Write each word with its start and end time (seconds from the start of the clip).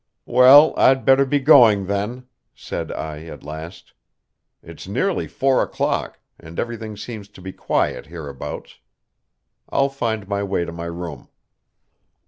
"Well, 0.25 0.73
I'd 0.77 1.05
better 1.05 1.25
be 1.27 1.39
going 1.39 1.85
then," 1.85 2.25
said 2.55 2.91
I 2.91 3.25
at 3.25 3.43
last. 3.43 3.93
"It's 4.63 4.87
nearly 4.87 5.27
four 5.27 5.61
o'clock, 5.61 6.19
and 6.39 6.57
everything 6.57 6.97
seems 6.97 7.27
to 7.27 7.39
be 7.39 7.53
quiet 7.53 8.07
hereabouts. 8.07 8.79
I'll 9.69 9.89
find 9.89 10.27
my 10.27 10.41
way 10.41 10.65
to 10.65 10.71
my 10.71 10.85
room." 10.85 11.29